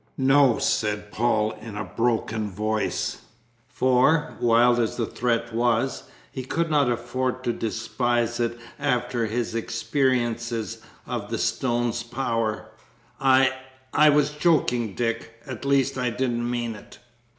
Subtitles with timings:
[0.17, 3.19] "No," said Paul, in a broken voice,
[3.67, 9.53] for, wild as the threat was, he could not afford to despise it after his
[9.53, 12.71] experiences of the stone's power,
[13.19, 13.51] "I
[13.93, 16.97] I was joking, Dick; at least I didn't mean it.